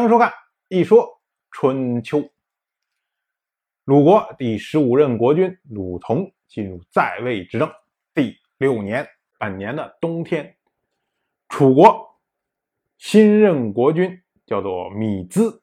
[0.00, 0.30] 欢迎收看
[0.68, 1.20] 《一说
[1.50, 2.20] 春秋》。
[3.84, 7.70] 鲁国第十五任国君鲁同进入在位执政
[8.14, 9.06] 第六年，
[9.38, 10.56] 本年的冬天，
[11.50, 12.18] 楚国
[12.96, 15.62] 新任国君叫做米兹，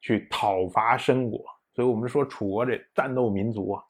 [0.00, 1.40] 去讨伐申国。
[1.72, 3.84] 所以我们说楚国这战斗民族啊，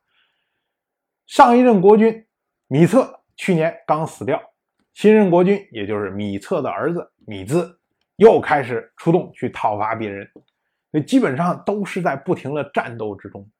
[1.25, 2.27] 上一任国君
[2.67, 4.39] 米策去年刚死掉，
[4.93, 7.80] 新任国君也就是米策的儿子米兹。
[8.21, 10.31] 又开始出动去讨伐别人，
[10.91, 13.51] 那基本上都是在不停的战斗之中。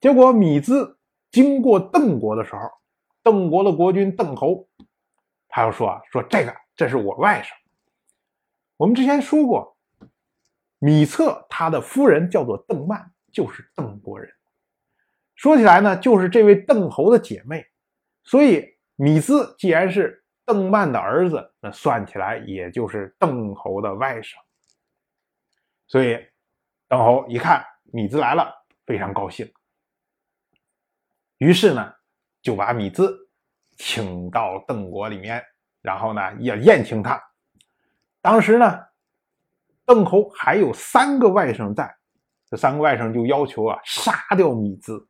[0.00, 0.98] 结果米兹
[1.30, 2.68] 经过邓国的时候，
[3.22, 4.68] 邓国的国君邓侯，
[5.46, 7.50] 他又说啊，说这个这是我外甥。
[8.76, 9.76] 我们之前说过，
[10.80, 14.28] 米策他的夫人叫做邓曼，就是邓国人。
[15.36, 17.64] 说起来呢，就是这位邓侯的姐妹。
[18.24, 20.21] 所以米兹既然是。
[20.44, 24.34] 邓曼的儿子，那算起来也就是邓侯的外甥，
[25.86, 26.18] 所以
[26.88, 28.52] 邓侯一看米兹来了，
[28.84, 29.50] 非常高兴，
[31.38, 31.94] 于是呢
[32.42, 33.28] 就把米兹
[33.76, 35.42] 请到邓国里面，
[35.80, 37.22] 然后呢要宴请他。
[38.20, 38.80] 当时呢，
[39.84, 41.96] 邓侯还有三个外甥在，
[42.50, 45.08] 这三个外甥就要求啊杀掉米兹，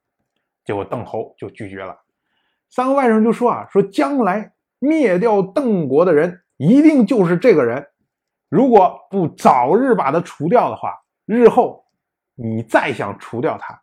[0.65, 1.99] 结果邓侯就拒绝了。
[2.69, 4.52] 三个外甥就说啊说将来。
[4.83, 7.87] 灭掉邓国的人一定就是这个人，
[8.49, 11.85] 如果不早日把他除掉的话，日后
[12.35, 13.81] 你再想除掉他，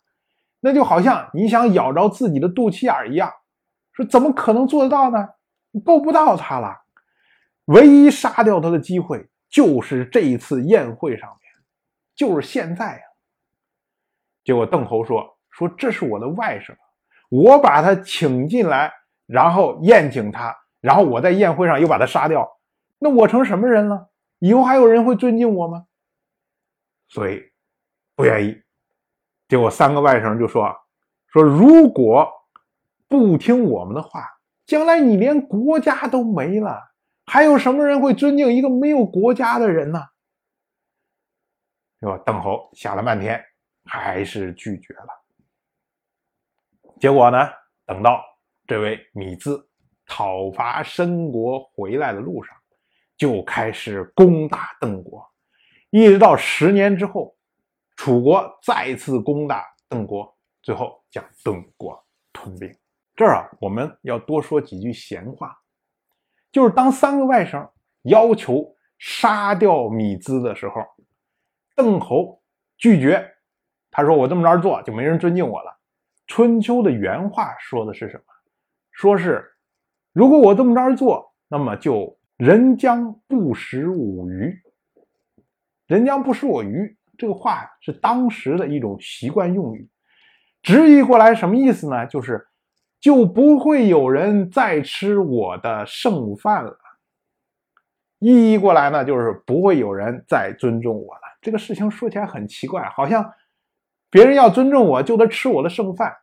[0.60, 3.32] 那就好像你想咬着自己的肚脐眼一样，
[3.94, 5.26] 说怎么可能做得到呢？
[5.86, 6.76] 够不到他了。
[7.68, 11.40] 唯一杀掉他的机会就是这一次宴会上面，
[12.14, 13.02] 就是现在呀。
[14.44, 16.76] 结果邓侯说：“说这是我的外甥，
[17.30, 18.92] 我把他请进来，
[19.26, 22.60] 然后宴请他。”然后我在宴会上又把他杀掉，
[22.98, 24.10] 那我成什么人了？
[24.40, 25.86] 以后还有人会尊敬我吗？
[27.10, 27.52] 所以
[28.16, 28.62] 不愿意。
[29.48, 30.74] 结果三个外甥就说
[31.28, 32.32] ：“说如果
[33.08, 34.24] 不听我们的话，
[34.66, 36.92] 将来你连国家都没了，
[37.26, 40.02] 还有什么人会尊敬一个没有国家的人呢？”
[42.00, 43.44] 是吧邓侯想了半天，
[43.84, 45.08] 还是拒绝了。
[47.00, 47.50] 结果呢，
[47.86, 48.24] 等到
[48.66, 49.69] 这位米兹。
[50.12, 52.54] 讨伐申国回来的路上，
[53.16, 55.24] 就开始攻打邓国，
[55.92, 57.38] 一直到十年之后，
[57.96, 62.04] 楚国再次攻打邓国，最后将邓国
[62.34, 62.76] 吞并。
[63.16, 65.56] 这儿啊，我们要多说几句闲话，
[66.52, 67.70] 就是当三个外甥
[68.02, 70.84] 要求杀掉米兹的时候，
[71.76, 72.42] 邓侯
[72.78, 73.32] 拒绝，
[73.92, 75.80] 他说：“我这么着做，就没人尊敬我了。”
[76.26, 78.24] 春秋的原话说的是什么？
[78.92, 79.46] 说是。
[80.20, 84.54] 如果我这么着做，那么就人将不食我鱼。
[85.88, 89.88] 人将不食我鱼，这个话是当时的一种习惯用语，
[90.62, 92.06] 直译过来什么意思呢？
[92.06, 92.46] 就是
[93.00, 96.78] 就不会有人再吃我的剩饭了。
[98.20, 101.22] 意译过来呢，就是不会有人再尊重我了。
[101.42, 103.32] 这个事情说起来很奇怪，好像
[104.10, 106.14] 别人要尊重我，就得吃我的剩饭。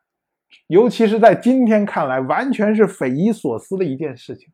[0.69, 4.53] 尤其是在今天看来，完全是匪夷所思的一件事情。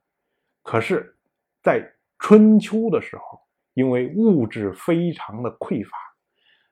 [0.62, 1.16] 可是，
[1.62, 1.82] 在
[2.19, 3.41] 春秋的时候，
[3.75, 5.97] 因为物质非常的匮乏，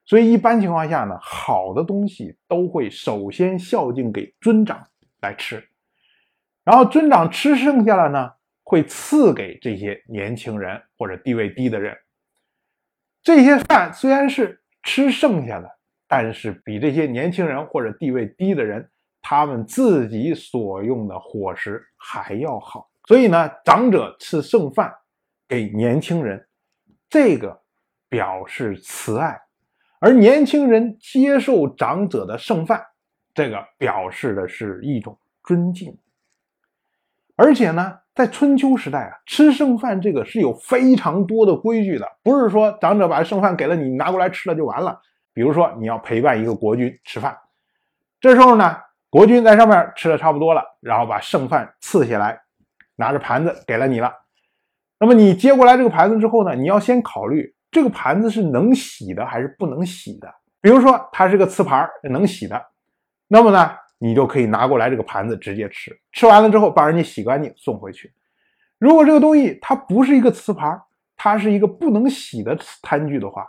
[0.05, 4.87] 所以一般情况下呢，好的东西都会首先孝敬给尊长
[5.21, 5.67] 来吃，
[6.63, 8.31] 然后尊长吃剩下了呢，
[8.63, 11.97] 会赐给这些年轻人或者地位低的人。
[13.23, 15.69] 这些饭虽然是吃剩下的，
[16.07, 18.90] 但是比这些年轻人或者地位低的人。
[19.21, 24.91] 他们自己所用的伙食还要好，所以呢，长者吃剩饭
[25.47, 26.43] 给年轻人，
[27.07, 27.61] 这个
[28.09, 29.35] 表示慈爱；
[29.99, 32.83] 而年轻人接受长者的剩饭，
[33.33, 35.95] 这个表示的是一种尊敬。
[37.35, 44.99] 而且呢，在春秋时代啊，吃剩饭这个是有非常多的规矩的，不是说长者把剩饭给了你，拿过来吃了就完了。
[45.31, 47.37] 比如说，你要陪伴一个国君吃饭，
[48.19, 48.77] 这时候呢。
[49.11, 52.41] 国君在上面吃的差不多了，然后把剩饭赐下来，
[52.95, 54.09] 拿着盘子给了你了。
[54.97, 60.33] 那么你接过来这个盘子之后呢，你要先考虑这个盘子是能洗的还是不能洗的。
[60.61, 62.65] 比如说它是个瓷盘，能洗的，
[63.27, 65.91] 那么呢，你就可以拿过来这个盘子直接吃。
[66.13, 68.13] 吃完了之后，把人家洗干净送回去。
[68.79, 70.81] 如果这个东西它不是一个瓷盘，
[71.17, 73.45] 它是一个不能洗的餐具的话，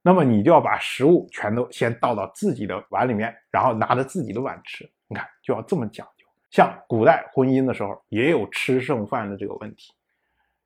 [0.00, 4.90] 那么你就要把食物全都先倒到自己的碗里面，然后拿着自己的碗吃。
[5.12, 6.24] 你看，就要这么讲究。
[6.50, 9.92] 像古代婚姻的时候，也有吃剩饭的这个问题。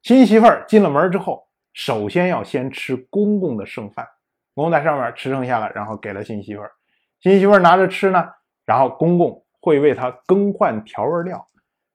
[0.03, 4.07] 新媳妇儿进了门之后，首先要先吃公公的剩饭，
[4.55, 6.71] 公公在上面吃剩下了，然后给了新媳妇儿，
[7.21, 8.25] 新媳妇儿拿着吃呢，
[8.65, 11.45] 然后公公会为她更换调味料。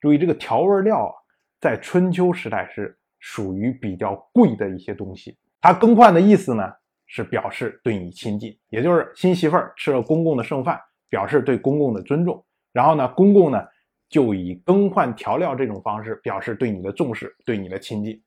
[0.02, 1.14] 注意，这个调味料啊，
[1.62, 5.38] 在春秋时代是属于比较贵的一些东西。
[5.62, 6.70] 它更换的意思呢，
[7.08, 12.44] 是表示对你亲近，也就是新媳妇儿吃了公公的剩饭，表示对公公的尊重。
[12.74, 13.64] 然后呢，公公呢？
[14.10, 18.22] 就以更换调料这种方式表示对你的重视，对你的亲近。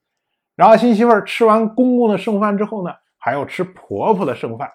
[0.55, 4.71] 然后新媳妇儿吃完公公的剩饭之后呢，还要吃婆婆的剩饭。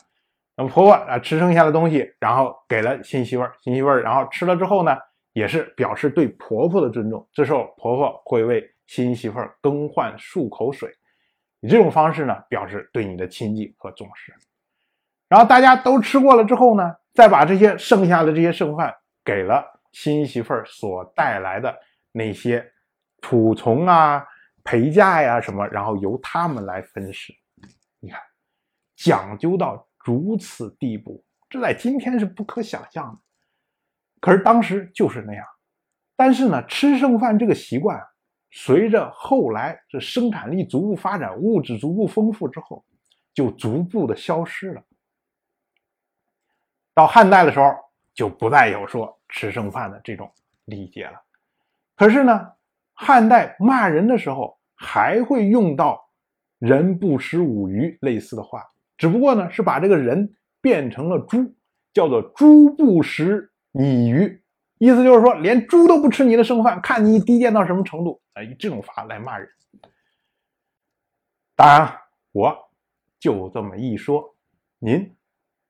[0.56, 4.96] 那么婆婆啊吃剩下的东西，然后给了新媳妇儿，新媳妇儿然后吃了之后呢，
[5.32, 7.28] 也是表示对婆婆的尊重。
[7.32, 10.88] 这时候婆婆会为新媳妇儿更换漱口水，
[11.58, 14.32] 以这种方式呢表示对你的亲近和重视。
[15.28, 19.64] 然后大家都吃过了之后呢，再把这些剩下的这些剩饭给了。
[19.92, 21.76] 新媳妇儿所带来的
[22.12, 22.64] 那些
[23.20, 24.24] 仆从啊、
[24.62, 27.34] 陪嫁呀什么，然后由他们来分食。
[27.98, 28.20] 你看，
[28.94, 33.18] 讲究到如此地步，这在今天是不可想象的。
[34.20, 35.44] 可是当时就是那样。
[36.14, 38.00] 但是呢，吃剩饭这个习惯，
[38.52, 42.84] 随着后来这生产力逐步发展、物质逐步丰富之后，
[43.34, 44.80] 就逐步的消失了。
[47.00, 47.74] 到汉代的时候，
[48.12, 49.16] 就不再有说。
[49.32, 50.28] 吃剩饭的这种
[50.64, 51.12] 理解了，
[51.94, 52.52] 可是呢，
[52.92, 56.04] 汉代骂人的时候还会用到
[56.58, 58.66] “人不食五鱼”类似的话，
[58.98, 61.54] 只不过呢是把这个人变成了猪，
[61.94, 64.42] 叫做“猪不食你鱼”，
[64.78, 68.42] 意思就是说连猪都不吃你的剩饭，看你低贱到什么程度哎！
[68.42, 69.48] 以这种法来骂人。
[71.54, 71.96] 当然，
[72.32, 72.68] 我
[73.20, 74.34] 就这么一说，
[74.80, 75.16] 您